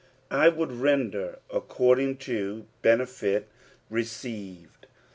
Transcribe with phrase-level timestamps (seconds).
[0.31, 3.47] I would render according to the benefit
[3.87, 4.87] received.